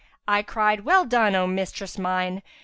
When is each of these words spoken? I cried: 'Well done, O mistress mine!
I 0.27 0.41
cried: 0.41 0.79
'Well 0.79 1.05
done, 1.05 1.35
O 1.35 1.45
mistress 1.45 1.99
mine! 1.99 2.41